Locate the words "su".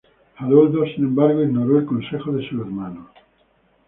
2.49-2.59